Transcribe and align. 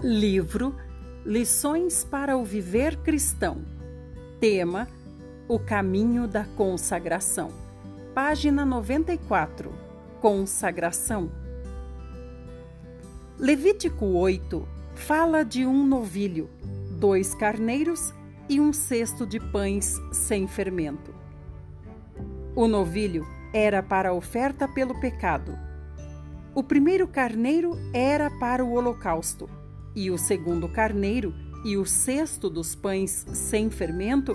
Livro 0.00 0.76
Lições 1.26 2.04
para 2.04 2.36
o 2.36 2.44
Viver 2.44 2.98
Cristão. 2.98 3.64
Tema: 4.38 4.86
O 5.48 5.58
caminho 5.58 6.28
da 6.28 6.44
consagração. 6.44 7.50
Página 8.14 8.64
94. 8.64 9.74
Consagração. 10.20 11.32
Levítico 13.36 14.06
8 14.06 14.68
fala 14.94 15.44
de 15.44 15.66
um 15.66 15.84
novilho, 15.84 16.48
dois 16.92 17.34
carneiros 17.34 18.14
e 18.48 18.60
um 18.60 18.72
cesto 18.72 19.26
de 19.26 19.40
pães 19.40 19.96
sem 20.12 20.46
fermento. 20.46 21.12
O 22.54 22.68
novilho 22.68 23.26
era 23.52 23.82
para 23.82 24.10
a 24.10 24.14
oferta 24.14 24.68
pelo 24.68 25.00
pecado. 25.00 25.58
O 26.54 26.62
primeiro 26.62 27.08
carneiro 27.08 27.76
era 27.92 28.30
para 28.38 28.64
o 28.64 28.74
holocausto 28.74 29.57
e 29.98 30.12
o 30.12 30.16
segundo 30.16 30.68
carneiro 30.68 31.34
e 31.64 31.76
o 31.76 31.84
cesto 31.84 32.48
dos 32.48 32.72
pães 32.76 33.26
sem 33.32 33.68
fermento 33.68 34.32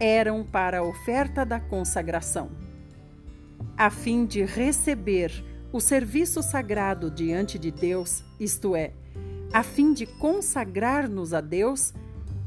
eram 0.00 0.42
para 0.42 0.78
a 0.78 0.82
oferta 0.82 1.44
da 1.44 1.60
consagração. 1.60 2.50
A 3.76 3.90
fim 3.90 4.24
de 4.24 4.42
receber 4.42 5.30
o 5.70 5.80
serviço 5.80 6.42
sagrado 6.42 7.10
diante 7.10 7.58
de 7.58 7.70
Deus, 7.70 8.24
isto 8.40 8.74
é, 8.74 8.94
a 9.52 9.62
fim 9.62 9.92
de 9.92 10.06
consagrar-nos 10.06 11.34
a 11.34 11.42
Deus, 11.42 11.92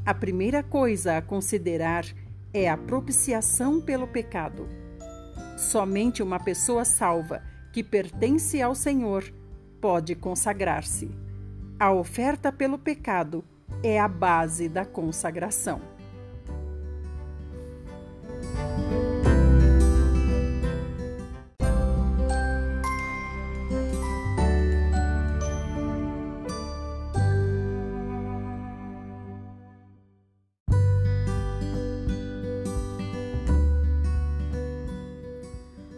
a 0.03 0.13
primeira 0.15 0.63
coisa 0.63 1.17
a 1.17 1.21
considerar 1.21 2.03
é 2.51 2.67
a 2.67 2.75
propiciação 2.75 3.79
pelo 3.79 4.07
pecado. 4.07 4.67
Somente 5.55 6.23
uma 6.23 6.39
pessoa 6.39 6.83
salva, 6.83 7.43
que 7.71 7.83
pertence 7.83 8.59
ao 8.59 8.73
Senhor, 8.73 9.23
pode 9.79 10.15
consagrar-se. 10.15 11.24
A 11.77 11.91
oferta 11.91 12.53
pelo 12.53 12.77
pecado 12.77 13.43
é 13.83 13.99
a 13.99 14.07
base 14.07 14.69
da 14.69 14.85
consagração. 14.85 15.81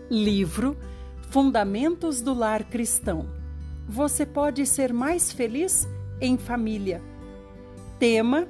Livro 0.09 0.75
Fundamentos 1.29 2.19
do 2.19 2.33
Lar 2.33 2.63
Cristão 2.63 3.36
você 3.87 4.25
pode 4.25 4.65
ser 4.65 4.91
mais 4.91 5.31
feliz 5.31 5.87
em 6.19 6.37
família. 6.37 7.01
Tema: 7.97 8.47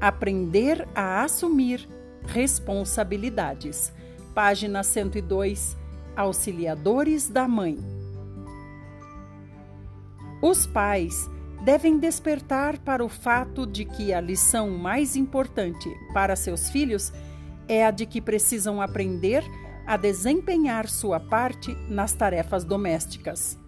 Aprender 0.00 0.86
a 0.94 1.22
assumir 1.22 1.88
responsabilidades. 2.26 3.92
Página 4.34 4.82
102. 4.82 5.76
Auxiliadores 6.16 7.28
da 7.28 7.46
mãe. 7.46 7.78
Os 10.42 10.66
pais 10.66 11.30
devem 11.64 11.98
despertar 11.98 12.78
para 12.78 13.04
o 13.04 13.08
fato 13.08 13.66
de 13.66 13.84
que 13.84 14.12
a 14.12 14.20
lição 14.20 14.70
mais 14.70 15.16
importante 15.16 15.88
para 16.12 16.36
seus 16.36 16.68
filhos 16.68 17.12
é 17.66 17.86
a 17.86 17.90
de 17.90 18.04
que 18.04 18.20
precisam 18.20 18.82
aprender 18.82 19.42
a 19.86 19.96
desempenhar 19.96 20.88
sua 20.88 21.18
parte 21.18 21.74
nas 21.88 22.12
tarefas 22.12 22.64
domésticas. 22.64 23.63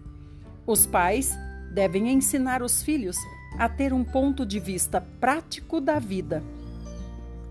Os 0.67 0.85
pais 0.85 1.33
devem 1.71 2.11
ensinar 2.11 2.61
os 2.61 2.83
filhos 2.83 3.15
a 3.57 3.69
ter 3.69 3.93
um 3.93 4.03
ponto 4.03 4.45
de 4.45 4.59
vista 4.59 4.99
prático 4.99 5.79
da 5.79 5.97
vida, 5.97 6.43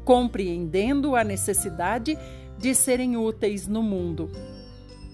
compreendendo 0.05 1.17
a 1.17 1.25
necessidade 1.25 2.17
de 2.59 2.75
serem 2.75 3.17
úteis 3.17 3.67
no 3.67 3.83
mundo. 3.83 4.31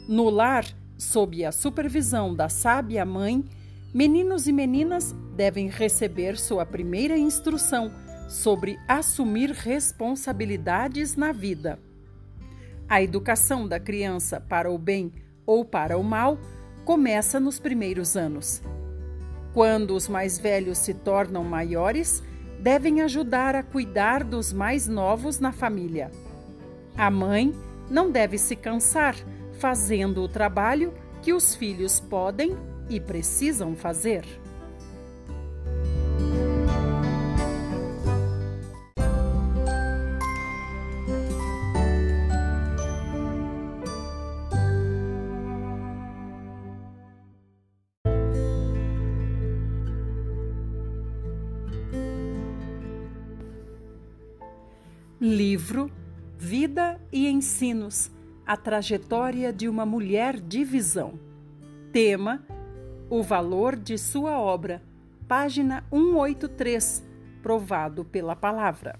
No 0.08 0.28
lar, 0.28 0.66
sob 0.98 1.44
a 1.44 1.52
supervisão 1.52 2.34
da 2.34 2.48
sábia 2.48 3.04
mãe, 3.04 3.44
meninos 3.94 4.48
e 4.48 4.52
meninas 4.52 5.14
devem 5.36 5.68
receber 5.68 6.36
sua 6.36 6.66
primeira 6.66 7.16
instrução 7.16 7.92
sobre 8.28 8.78
assumir 8.88 9.50
responsabilidades 9.50 11.14
na 11.14 11.30
vida. 11.30 11.78
A 12.88 13.00
educação 13.00 13.68
da 13.68 13.78
criança 13.78 14.40
para 14.40 14.70
o 14.70 14.76
bem 14.76 15.12
ou 15.46 15.64
para 15.64 15.96
o 15.96 16.02
mal 16.02 16.38
começa 16.84 17.38
nos 17.38 17.58
primeiros 17.58 18.16
anos. 18.16 18.62
Quando 19.52 19.94
os 19.94 20.08
mais 20.08 20.38
velhos 20.38 20.78
se 20.78 20.94
tornam 20.94 21.44
maiores, 21.44 22.22
devem 22.58 23.00
ajudar 23.02 23.54
a 23.54 23.62
cuidar 23.62 24.24
dos 24.24 24.52
mais 24.52 24.88
novos 24.88 25.38
na 25.38 25.52
família. 25.52 26.10
A 26.96 27.10
mãe 27.10 27.52
não 27.90 28.10
deve 28.10 28.38
se 28.38 28.56
cansar 28.56 29.16
fazendo 29.58 30.22
o 30.22 30.28
trabalho 30.28 30.92
que 31.20 31.32
os 31.32 31.54
filhos 31.54 32.00
podem 32.00 32.56
e 32.88 32.98
precisam 32.98 33.76
fazer. 33.76 34.24
Livro 55.24 55.88
Vida 56.36 57.00
e 57.12 57.28
Ensinos 57.28 58.10
A 58.44 58.56
Trajetória 58.56 59.52
de 59.52 59.68
uma 59.68 59.86
Mulher 59.86 60.40
de 60.40 60.64
Visão. 60.64 61.12
Tema: 61.92 62.44
O 63.08 63.22
valor 63.22 63.76
de 63.76 63.96
sua 63.96 64.40
obra. 64.40 64.82
Página 65.28 65.84
183. 65.92 67.04
Provado 67.40 68.04
pela 68.04 68.34
palavra. 68.34 68.98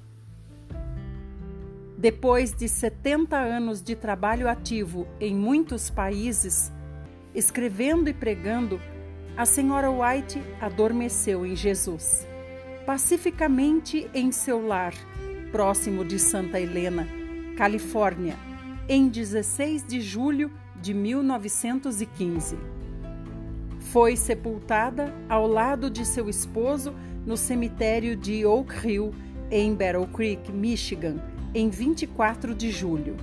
Depois 1.99 2.55
de 2.55 2.69
70 2.69 3.37
anos 3.37 3.83
de 3.83 3.97
trabalho 3.97 4.49
ativo 4.49 5.09
em 5.19 5.35
muitos 5.35 5.91
países, 5.91 6.71
escrevendo 7.35 8.09
e 8.09 8.15
pregando, 8.15 8.81
a 9.37 9.45
senhora 9.45 9.91
White 9.91 10.41
adormeceu 10.61 11.45
em 11.45 11.57
Jesus, 11.57 12.29
pacificamente 12.87 14.09
em 14.15 14.31
seu 14.31 14.65
lar 14.65 14.95
próximo 15.53 16.03
de 16.03 16.19
Santa 16.19 16.59
Helena, 16.59 17.07
Califórnia, 17.57 18.37
em 18.89 19.09
16 19.09 19.87
de 19.87 20.01
julho 20.01 20.51
de 20.81 20.95
1915. 20.95 22.57
Foi 23.79 24.17
sepultada 24.17 25.15
ao 25.29 25.47
lado 25.47 25.91
de 25.91 26.07
seu 26.07 26.29
esposo 26.31 26.95
no 27.27 27.37
cemitério 27.37 28.17
de 28.17 28.47
Oak 28.47 28.89
Hill, 28.89 29.15
em 29.51 29.75
Battle 29.75 30.07
Creek, 30.07 30.51
Michigan, 30.51 31.17
em 31.55 31.69
24 31.69 32.55
de 32.55 32.71
julho. 32.71 33.17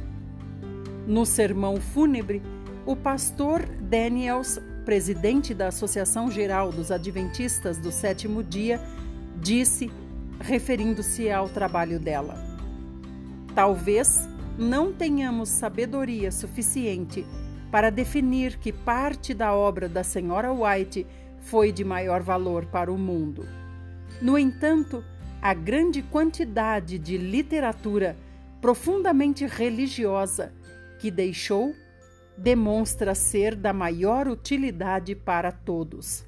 No 1.08 1.26
sermão 1.26 1.78
fúnebre, 1.78 2.44
o 2.86 2.96
pastor 2.96 3.66
Daniels, 3.82 4.60
presidente 4.86 5.56
da 5.56 5.70
Associação 5.70 6.30
Geral 6.30 6.72
dos 6.72 6.92
Adventistas 6.92 7.80
do 7.80 7.92
Sétimo 7.92 8.44
Dia, 8.44 8.80
disse 9.42 9.90
referindo-se 10.40 11.30
ao 11.30 11.50
trabalho 11.50 12.00
dela. 12.00 12.36
Talvez 13.54 14.28
não 14.58 14.94
tenhamos 14.94 15.50
sabedoria 15.50 16.32
suficiente 16.32 17.26
para 17.72 17.90
definir 17.90 18.58
que 18.58 18.72
parte 18.72 19.34
da 19.34 19.54
obra 19.54 19.88
da 19.88 20.04
Senhora 20.04 20.52
White 20.52 21.06
foi 21.42 21.72
de 21.72 21.84
maior 21.84 22.22
valor 22.22 22.66
para 22.66 22.92
o 22.92 22.98
mundo. 22.98 23.48
No 24.22 24.38
entanto, 24.38 25.04
a 25.42 25.54
grande 25.54 26.02
quantidade 26.02 27.00
de 27.00 27.18
literatura 27.18 28.18
profundamente 28.60 29.46
religiosa 29.46 30.52
que 31.00 31.10
deixou 31.10 31.74
demonstra 32.38 33.16
ser 33.16 33.56
da 33.56 33.72
maior 33.72 34.28
utilidade 34.28 35.16
para 35.16 35.52
todos. 35.52 36.26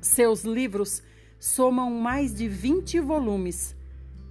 Seus 0.00 0.44
livros 0.44 1.02
somam 1.42 1.90
mais 1.90 2.32
de 2.32 2.46
20 2.46 3.00
volumes. 3.00 3.74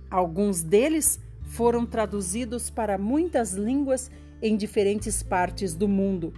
Alguns 0.10 0.64
deles 0.64 1.20
foram 1.42 1.86
traduzidos 1.86 2.70
para 2.70 2.98
muitas 2.98 3.52
línguas 3.52 4.10
em 4.42 4.56
diferentes 4.56 5.22
partes 5.22 5.76
do 5.76 5.90
mundo, 5.90 6.34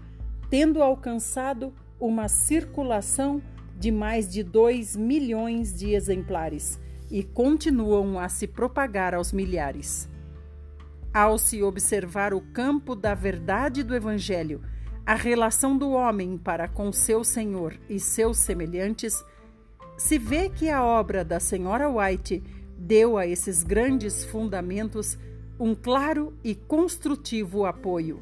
tendo 0.49 0.81
alcançado 0.81 1.71
uma 1.99 2.27
circulação 2.27 3.39
de 3.77 3.91
mais 3.91 4.27
de 4.27 4.41
2 4.41 4.95
milhões 4.95 5.77
de 5.77 5.93
exemplares 5.93 6.79
e 7.07 7.21
continuam 7.21 8.17
a 8.17 8.27
se 8.27 8.47
propagar 8.47 9.13
aos 9.13 9.31
milhares. 9.31 10.09
Ao 11.13 11.37
se 11.37 11.61
observar 11.61 12.33
o 12.33 12.41
campo 12.41 12.95
da 12.95 13.13
verdade 13.13 13.83
do 13.83 13.93
Evangelho, 13.93 14.63
a 15.05 15.13
relação 15.13 15.77
do 15.77 15.91
homem 15.91 16.35
para 16.35 16.67
com 16.67 16.91
seu 16.91 17.23
Senhor 17.23 17.79
e 17.87 17.99
seus 17.99 18.39
semelhantes, 18.39 19.23
se 19.97 20.17
vê 20.17 20.49
que 20.49 20.69
a 20.69 20.83
obra 20.83 21.23
da 21.23 21.39
senhora 21.39 21.89
White 21.89 22.43
deu 22.77 23.17
a 23.17 23.25
esses 23.25 23.63
grandes 23.63 24.23
fundamentos 24.25 25.17
um 25.59 25.75
claro 25.75 26.33
e 26.43 26.55
construtivo 26.55 27.65
apoio. 27.65 28.19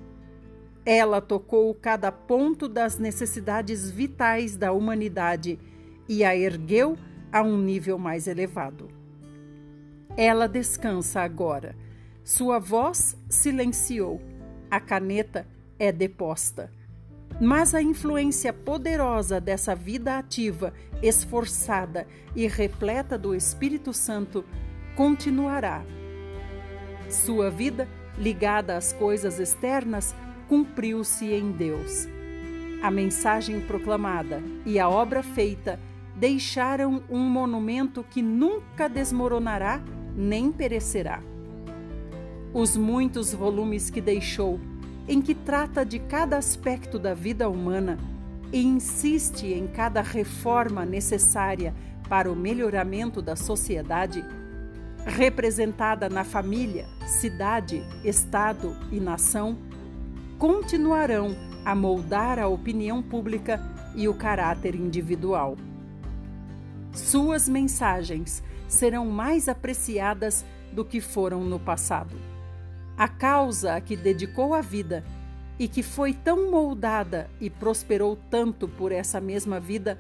Ela 0.86 1.22
tocou 1.22 1.74
cada 1.74 2.12
ponto 2.12 2.68
das 2.68 2.98
necessidades 2.98 3.90
vitais 3.90 4.56
da 4.56 4.72
humanidade 4.72 5.60
e 6.08 6.24
a 6.24 6.36
ergueu 6.36 6.98
a 7.32 7.42
um 7.42 7.58
nível 7.58 7.98
mais 7.98 8.28
elevado. 8.28 8.90
Ela 10.18 10.48
descansa 10.48 11.22
agora. 11.22 11.76
Sua 12.24 12.60
voz 12.60 13.18
silenciou. 13.30 14.22
A 14.70 14.80
caneta 14.80 15.48
é 15.80 15.92
deposta. 15.92 16.72
Mas 17.40 17.74
a 17.74 17.82
influência 17.82 18.54
poderosa 18.54 19.40
dessa 19.40 19.76
vida 19.76 20.18
ativa, 20.18 20.74
esforçada 21.02 22.08
e 22.36 22.48
repleta 22.48 23.18
do 23.18 23.34
Espírito 23.34 23.94
Santo 23.94 24.46
continuará. 24.96 25.84
Sua 27.10 27.50
vida, 27.50 27.88
ligada 28.18 28.78
às 28.78 28.94
coisas 28.94 29.40
externas, 29.40 30.16
cumpriu-se 30.48 31.32
em 31.32 31.52
Deus. 31.52 32.08
A 32.82 32.90
mensagem 32.90 33.60
proclamada 33.62 34.42
e 34.66 34.80
a 34.80 34.90
obra 34.90 35.22
feita 35.22 35.80
deixaram 36.16 37.04
um 37.10 37.20
monumento 37.20 38.04
que 38.04 38.22
nunca 38.22 38.88
desmoronará 38.88 39.82
nem 40.16 40.52
perecerá. 40.52 41.22
Os 42.54 42.76
muitos 42.76 43.34
volumes 43.34 43.90
que 43.90 44.02
deixou, 44.02 44.60
em 45.08 45.22
que 45.22 45.34
trata 45.34 45.86
de 45.86 46.00
cada 46.00 46.38
aspecto 46.38 47.00
da 47.00 47.14
vida 47.14 47.50
humana 47.50 47.98
e 48.52 48.62
insiste 48.62 49.48
em 49.48 49.68
cada 49.68 50.02
reforma 50.02 50.86
necessária 50.86 51.74
para 52.08 52.32
o 52.32 52.36
melhoramento 52.36 53.22
da 53.22 53.36
sociedade, 53.36 54.24
representada 55.06 56.10
na 56.10 56.24
família, 56.24 56.86
cidade, 57.08 57.82
estado 58.04 58.76
e 58.92 59.00
nação, 59.00 59.58
continuarão 60.38 61.36
a 61.64 61.74
moldar 61.74 62.40
a 62.40 62.48
opinião 62.48 63.02
pública 63.02 63.62
e 63.96 64.08
o 64.08 64.14
caráter 64.14 64.76
individual. 64.76 65.56
Suas 66.92 67.48
mensagens 67.48 68.44
serão 68.68 69.06
mais 69.06 69.48
apreciadas 69.48 70.46
do 70.74 70.84
que 70.84 71.00
foram 71.00 71.44
no 71.44 71.60
passado. 71.60 72.31
A 73.02 73.08
causa 73.08 73.74
a 73.74 73.82
que 73.82 73.98
dedicou 73.98 74.54
a 74.54 74.62
vida 74.62 75.04
e 75.58 75.68
que 75.68 75.82
foi 75.82 76.14
tão 76.14 76.52
moldada 76.52 77.32
e 77.40 77.50
prosperou 77.50 78.16
tanto 78.30 78.68
por 78.68 78.92
essa 78.92 79.20
mesma 79.20 79.60
vida, 79.60 79.98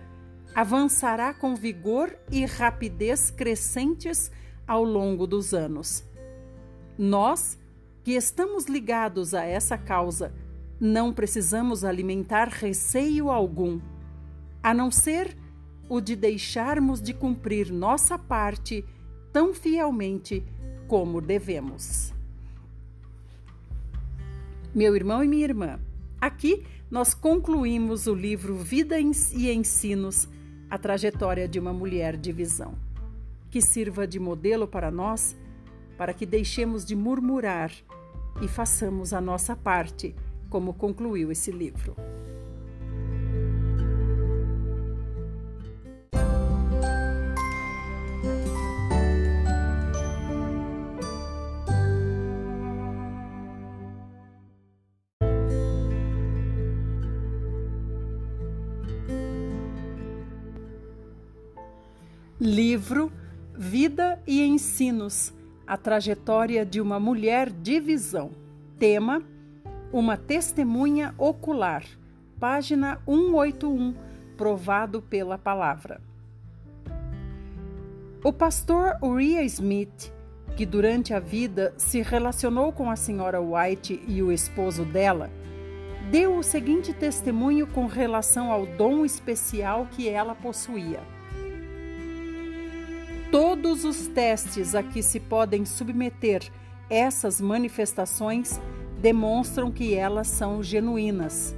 avançará 0.53 1.33
com 1.33 1.55
vigor 1.55 2.15
e 2.31 2.45
rapidez 2.45 3.31
crescentes 3.31 4.31
ao 4.67 4.83
longo 4.83 5.25
dos 5.25 5.51
anos. 5.51 6.03
Nós, 6.95 7.57
que 8.03 8.11
estamos 8.11 8.65
ligados 8.65 9.33
a 9.33 9.45
essa 9.45 9.79
causa, 9.79 10.31
não 10.79 11.11
precisamos 11.11 11.83
alimentar 11.83 12.49
receio 12.49 13.31
algum, 13.31 13.81
a 14.61 14.75
não 14.75 14.91
ser 14.91 15.35
o 15.89 15.99
de 15.99 16.15
deixarmos 16.15 17.01
de 17.01 17.15
cumprir 17.15 17.71
nossa 17.71 18.19
parte 18.19 18.85
tão 19.33 19.55
fielmente 19.55 20.45
como 20.87 21.19
devemos. 21.19 22.13
Meu 24.73 24.95
irmão 24.95 25.21
e 25.21 25.27
minha 25.27 25.43
irmã, 25.43 25.81
aqui 26.19 26.63
nós 26.89 27.13
concluímos 27.13 28.07
o 28.07 28.15
livro 28.15 28.55
Vida 28.55 28.97
e 28.97 29.51
Ensinos 29.51 30.29
A 30.69 30.77
Trajetória 30.77 31.45
de 31.45 31.59
uma 31.59 31.73
Mulher 31.73 32.15
de 32.15 32.31
Visão. 32.31 32.75
Que 33.49 33.61
sirva 33.61 34.07
de 34.07 34.17
modelo 34.17 34.65
para 34.65 34.89
nós, 34.89 35.35
para 35.97 36.13
que 36.13 36.25
deixemos 36.25 36.85
de 36.85 36.95
murmurar 36.95 37.69
e 38.41 38.47
façamos 38.47 39.11
a 39.11 39.19
nossa 39.19 39.57
parte, 39.57 40.15
como 40.49 40.73
concluiu 40.73 41.33
esse 41.33 41.51
livro. 41.51 41.93
Livro 62.43 63.11
Vida 63.53 64.19
e 64.25 64.41
Ensinos 64.41 65.31
A 65.67 65.77
Trajetória 65.77 66.65
de 66.65 66.81
uma 66.81 66.99
Mulher 66.99 67.51
de 67.51 67.79
Visão. 67.79 68.31
Tema: 68.79 69.21
Uma 69.93 70.17
Testemunha 70.17 71.13
Ocular. 71.19 71.85
Página 72.39 72.99
181. 73.05 73.93
Provado 74.35 75.03
pela 75.03 75.37
Palavra. 75.37 76.01
O 78.23 78.33
pastor 78.33 78.97
Uriah 79.03 79.43
Smith, 79.43 80.11
que 80.57 80.65
durante 80.65 81.13
a 81.13 81.19
vida 81.19 81.75
se 81.77 82.01
relacionou 82.01 82.73
com 82.73 82.89
a 82.89 82.95
senhora 82.95 83.39
White 83.39 84.03
e 84.07 84.23
o 84.23 84.31
esposo 84.31 84.83
dela, 84.83 85.29
deu 86.09 86.35
o 86.37 86.41
seguinte 86.41 86.91
testemunho 86.91 87.67
com 87.67 87.85
relação 87.85 88.51
ao 88.51 88.65
dom 88.65 89.05
especial 89.05 89.87
que 89.91 90.09
ela 90.09 90.33
possuía. 90.33 91.20
Todos 93.31 93.85
os 93.85 94.07
testes 94.07 94.75
a 94.75 94.83
que 94.83 95.01
se 95.01 95.17
podem 95.17 95.63
submeter 95.63 96.51
essas 96.89 97.39
manifestações 97.39 98.59
demonstram 99.01 99.71
que 99.71 99.93
elas 99.93 100.27
são 100.27 100.61
genuínas. 100.61 101.55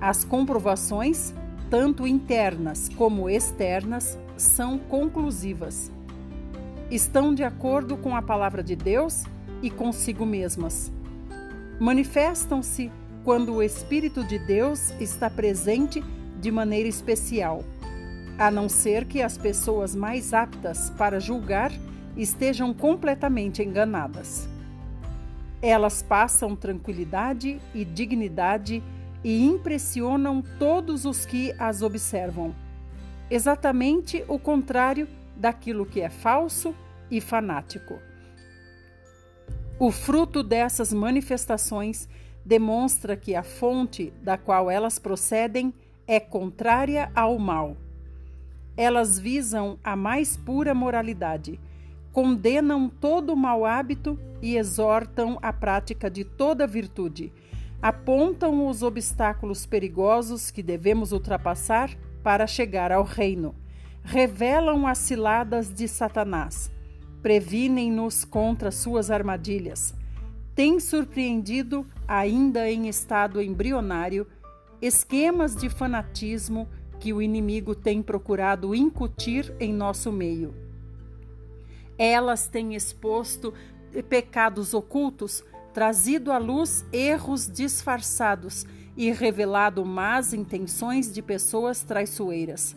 As 0.00 0.24
comprovações, 0.24 1.34
tanto 1.68 2.06
internas 2.06 2.88
como 2.88 3.28
externas, 3.28 4.18
são 4.38 4.78
conclusivas. 4.78 5.92
Estão 6.90 7.34
de 7.34 7.44
acordo 7.44 7.98
com 7.98 8.16
a 8.16 8.22
palavra 8.22 8.62
de 8.62 8.74
Deus 8.74 9.24
e 9.62 9.68
consigo 9.68 10.24
mesmas. 10.24 10.90
Manifestam-se 11.78 12.90
quando 13.22 13.52
o 13.52 13.62
Espírito 13.62 14.24
de 14.24 14.38
Deus 14.38 14.92
está 14.98 15.28
presente 15.28 16.02
de 16.40 16.50
maneira 16.50 16.88
especial 16.88 17.62
a 18.38 18.50
não 18.50 18.68
ser 18.68 19.06
que 19.06 19.22
as 19.22 19.38
pessoas 19.38 19.94
mais 19.94 20.34
aptas 20.34 20.90
para 20.90 21.18
julgar 21.18 21.72
estejam 22.16 22.72
completamente 22.74 23.62
enganadas. 23.62 24.48
Elas 25.62 26.02
passam 26.02 26.54
tranquilidade 26.54 27.60
e 27.74 27.84
dignidade 27.84 28.82
e 29.24 29.42
impressionam 29.44 30.42
todos 30.58 31.06
os 31.06 31.24
que 31.24 31.54
as 31.58 31.82
observam. 31.82 32.54
Exatamente 33.30 34.22
o 34.28 34.38
contrário 34.38 35.08
daquilo 35.34 35.86
que 35.86 36.00
é 36.00 36.10
falso 36.10 36.74
e 37.10 37.20
fanático. 37.20 37.98
O 39.78 39.90
fruto 39.90 40.42
dessas 40.42 40.92
manifestações 40.92 42.08
demonstra 42.44 43.16
que 43.16 43.34
a 43.34 43.42
fonte 43.42 44.12
da 44.22 44.38
qual 44.38 44.70
elas 44.70 44.98
procedem 44.98 45.74
é 46.06 46.20
contrária 46.20 47.10
ao 47.14 47.38
mal 47.38 47.76
elas 48.76 49.18
visam 49.18 49.78
a 49.82 49.96
mais 49.96 50.36
pura 50.36 50.74
moralidade, 50.74 51.58
condenam 52.12 52.88
todo 52.88 53.36
mau 53.36 53.64
hábito 53.64 54.18
e 54.42 54.56
exortam 54.56 55.38
a 55.40 55.52
prática 55.52 56.10
de 56.10 56.24
toda 56.24 56.66
virtude. 56.66 57.32
Apontam 57.80 58.66
os 58.66 58.82
obstáculos 58.82 59.66
perigosos 59.66 60.50
que 60.50 60.62
devemos 60.62 61.12
ultrapassar 61.12 61.90
para 62.22 62.46
chegar 62.46 62.90
ao 62.90 63.04
reino. 63.04 63.54
Revelam 64.02 64.86
as 64.86 64.98
ciladas 64.98 65.72
de 65.72 65.86
Satanás. 65.86 66.70
Previnem-nos 67.22 68.24
contra 68.24 68.70
suas 68.70 69.10
armadilhas. 69.10 69.94
Têm 70.54 70.80
surpreendido, 70.80 71.86
ainda 72.08 72.70
em 72.70 72.88
estado 72.88 73.42
embrionário, 73.42 74.26
esquemas 74.80 75.54
de 75.54 75.68
fanatismo 75.68 76.68
que 77.06 77.12
o 77.12 77.22
inimigo 77.22 77.72
tem 77.72 78.02
procurado 78.02 78.74
incutir 78.74 79.54
em 79.60 79.72
nosso 79.72 80.10
meio. 80.10 80.52
Elas 81.96 82.48
têm 82.48 82.74
exposto 82.74 83.54
pecados 84.08 84.74
ocultos, 84.74 85.44
trazido 85.72 86.32
à 86.32 86.38
luz 86.38 86.84
erros 86.92 87.48
disfarçados 87.48 88.66
e 88.96 89.12
revelado 89.12 89.84
más 89.84 90.34
intenções 90.34 91.14
de 91.14 91.22
pessoas 91.22 91.84
traiçoeiras. 91.84 92.74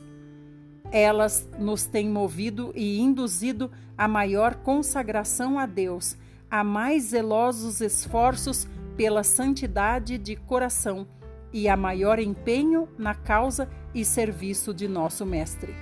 Elas 0.92 1.50
nos 1.58 1.88
têm 1.88 2.08
movido 2.08 2.72
e 2.76 3.00
induzido 3.00 3.72
a 3.98 4.08
maior 4.08 4.58
consagração 4.58 5.58
a 5.58 5.66
Deus, 5.66 6.16
a 6.52 6.64
mais 6.64 7.06
zelosos 7.06 7.82
esforços 7.82 8.68
pela 8.96 9.24
santidade 9.24 10.20
de 10.20 10.36
coração 10.36 11.08
e 11.52 11.68
a 11.68 11.76
maior 11.76 12.20
empenho 12.20 12.88
na 12.98 13.14
causa 13.14 13.70
e 13.94 14.06
serviço 14.06 14.74
de 14.74 14.88
nosso 14.88 15.26
Mestre. 15.26 15.74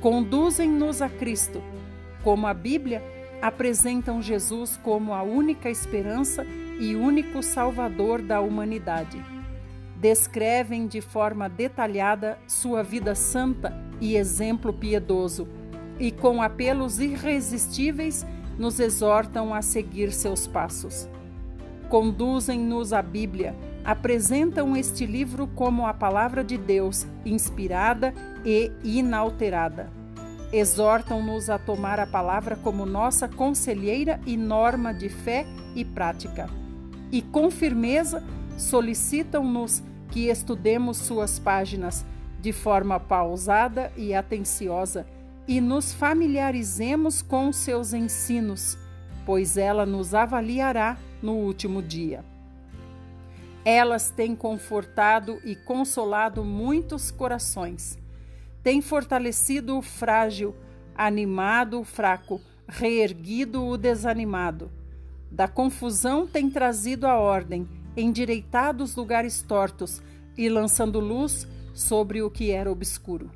Conduzem-nos 0.00 1.02
a 1.02 1.08
Cristo, 1.08 1.62
como 2.22 2.46
a 2.46 2.54
Bíblia 2.54 3.02
apresentam 3.42 4.20
Jesus 4.20 4.78
como 4.82 5.12
a 5.14 5.22
única 5.22 5.70
esperança 5.70 6.44
e 6.78 6.94
único 6.94 7.42
Salvador 7.42 8.22
da 8.22 8.40
humanidade. 8.40 9.22
Descrevem 9.96 10.86
de 10.86 11.00
forma 11.00 11.48
detalhada 11.48 12.38
sua 12.46 12.82
vida 12.82 13.14
santa 13.14 13.72
e 14.00 14.16
exemplo 14.16 14.72
piedoso, 14.72 15.46
e 15.98 16.10
com 16.10 16.40
apelos 16.40 16.98
irresistíveis 16.98 18.26
nos 18.58 18.80
exortam 18.80 19.52
a 19.52 19.60
seguir 19.60 20.12
seus 20.12 20.46
passos. 20.46 21.08
Conduzem-nos 21.90 22.94
à 22.94 23.02
Bíblia, 23.02 23.54
apresentam 23.84 24.76
este 24.76 25.06
livro 25.06 25.46
como 25.48 25.86
a 25.86 25.94
palavra 25.94 26.44
de 26.44 26.56
Deus, 26.56 27.06
inspirada 27.24 28.14
e 28.44 28.70
inalterada 28.84 30.00
exortam-nos 30.52 31.48
a 31.48 31.58
tomar 31.58 32.00
a 32.00 32.06
palavra 32.06 32.56
como 32.56 32.84
nossa 32.84 33.28
conselheira 33.28 34.20
e 34.26 34.36
norma 34.36 34.92
de 34.92 35.08
fé 35.08 35.46
e 35.74 35.84
prática. 35.84 36.48
E 37.12 37.22
com 37.22 37.50
firmeza 37.50 38.22
solicitam-nos 38.56 39.82
que 40.08 40.28
estudemos 40.28 40.96
suas 40.96 41.38
páginas 41.38 42.04
de 42.40 42.52
forma 42.52 42.98
pausada 42.98 43.92
e 43.96 44.14
atenciosa 44.14 45.06
e 45.46 45.60
nos 45.60 45.92
familiarizemos 45.92 47.22
com 47.22 47.52
seus 47.52 47.92
ensinos, 47.92 48.76
pois 49.24 49.56
ela 49.56 49.86
nos 49.86 50.14
avaliará 50.14 50.96
no 51.22 51.34
último 51.34 51.82
dia. 51.82 52.24
Elas 53.64 54.10
têm 54.10 54.34
confortado 54.34 55.40
e 55.44 55.54
consolado 55.54 56.44
muitos 56.44 57.10
corações 57.10 57.98
tem 58.62 58.80
fortalecido 58.80 59.78
o 59.78 59.82
frágil, 59.82 60.54
animado 60.94 61.80
o 61.80 61.84
fraco, 61.84 62.40
reerguido 62.68 63.66
o 63.66 63.76
desanimado. 63.76 64.70
Da 65.30 65.48
confusão 65.48 66.26
tem 66.26 66.50
trazido 66.50 67.06
a 67.06 67.18
ordem, 67.18 67.68
endireitado 67.96 68.84
os 68.84 68.94
lugares 68.94 69.42
tortos 69.42 70.02
e 70.36 70.48
lançando 70.48 71.00
luz 71.00 71.48
sobre 71.72 72.22
o 72.22 72.30
que 72.30 72.50
era 72.50 72.70
obscuro. 72.70 73.30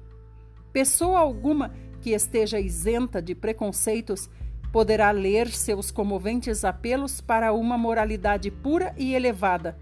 Pessoa 0.72 1.20
alguma 1.20 1.72
que 2.02 2.10
esteja 2.10 2.60
isenta 2.60 3.22
de 3.22 3.34
preconceitos 3.34 4.28
poderá 4.72 5.10
ler 5.10 5.48
seus 5.48 5.90
comoventes 5.90 6.64
apelos 6.64 7.20
para 7.20 7.52
uma 7.52 7.78
moralidade 7.78 8.50
pura 8.50 8.92
e 8.98 9.14
elevada, 9.14 9.78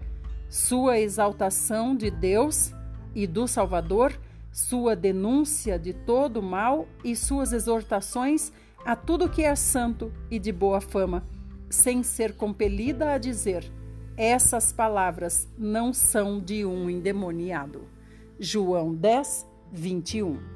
sua 0.53 0.99
exaltação 0.99 1.95
de 1.95 2.11
Deus 2.11 2.71
e 3.15 3.25
do 3.25 3.47
Salvador 3.47 4.15
sua 4.51 4.95
denúncia 4.95 5.79
de 5.79 5.93
todo 5.93 6.37
o 6.37 6.43
mal 6.43 6.87
e 7.03 7.15
suas 7.15 7.51
exortações 7.51 8.53
a 8.85 8.95
tudo 8.95 9.27
que 9.27 9.41
é 9.43 9.55
santo 9.55 10.13
e 10.29 10.37
de 10.37 10.51
boa 10.51 10.79
fama, 10.79 11.25
sem 11.71 12.03
ser 12.03 12.35
compelida 12.35 13.13
a 13.13 13.17
dizer: 13.17 13.65
essas 14.15 14.71
palavras 14.71 15.49
não 15.57 15.91
são 15.91 16.39
de 16.39 16.63
um 16.63 16.87
endemoniado. 16.87 17.87
João 18.39 18.93
10, 18.93 19.47
21 19.71 20.52